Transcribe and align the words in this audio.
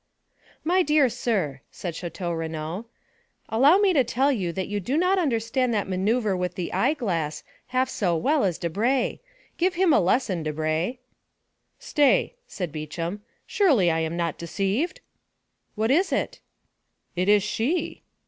"My 0.63 0.81
dear 0.81 1.09
sir," 1.09 1.61
said 1.69 1.93
Château 1.93 2.35
Renaud, 2.35 2.87
"allow 3.49 3.77
me 3.77 3.93
to 3.93 4.03
tell 4.03 4.31
you 4.31 4.51
that 4.51 4.67
you 4.67 4.79
do 4.79 4.97
not 4.97 5.19
understand 5.19 5.75
that 5.75 5.85
manœuvre 5.85 6.35
with 6.35 6.55
the 6.55 6.73
eye 6.73 6.95
glass 6.95 7.43
half 7.67 7.87
so 7.87 8.17
well 8.17 8.43
as 8.43 8.57
Debray. 8.57 9.19
Give 9.59 9.75
him 9.75 9.93
a 9.93 9.99
lesson, 10.01 10.41
Debray." 10.41 10.97
"Stay," 11.77 12.33
said 12.47 12.71
Beauchamp, 12.71 13.21
"surely 13.45 13.91
I 13.91 13.99
am 13.99 14.17
not 14.17 14.39
deceived." 14.39 15.01
"What 15.75 15.91
is 15.91 16.11
it?" 16.11 16.39
"It 17.15 17.29
is 17.29 17.43
she!" 17.43 18.01